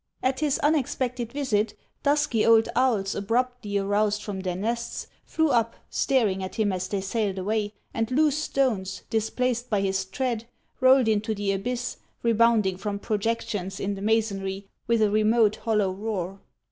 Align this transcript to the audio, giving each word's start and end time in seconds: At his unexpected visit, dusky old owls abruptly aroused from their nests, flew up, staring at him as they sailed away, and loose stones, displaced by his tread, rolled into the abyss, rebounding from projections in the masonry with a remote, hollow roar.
At 0.23 0.39
his 0.39 0.57
unexpected 0.63 1.31
visit, 1.31 1.75
dusky 2.01 2.43
old 2.43 2.67
owls 2.75 3.13
abruptly 3.13 3.77
aroused 3.77 4.23
from 4.23 4.39
their 4.39 4.55
nests, 4.55 5.05
flew 5.25 5.49
up, 5.51 5.75
staring 5.91 6.43
at 6.43 6.55
him 6.55 6.73
as 6.73 6.87
they 6.87 7.01
sailed 7.01 7.37
away, 7.37 7.75
and 7.93 8.09
loose 8.09 8.35
stones, 8.39 9.03
displaced 9.11 9.69
by 9.69 9.81
his 9.81 10.05
tread, 10.05 10.45
rolled 10.79 11.07
into 11.07 11.35
the 11.35 11.51
abyss, 11.51 11.97
rebounding 12.23 12.77
from 12.77 12.97
projections 12.97 13.79
in 13.79 13.93
the 13.93 14.01
masonry 14.01 14.65
with 14.87 15.03
a 15.03 15.11
remote, 15.11 15.57
hollow 15.57 15.91
roar. 15.91 16.39